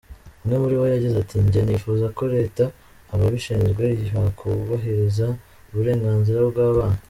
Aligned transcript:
Umwe 0.43 0.55
muri 0.61 0.75
bo 0.79 0.85
yagize 0.93 1.15
ati 1.19 1.35
“Njye 1.45 1.61
nifuza 1.63 2.05
ko 2.17 2.23
Leta, 2.35 2.63
ababishinzwe 3.13 3.85
bakubahiriza 4.23 5.27
uburenganzira 5.71 6.39
bw’abana. 6.49 6.97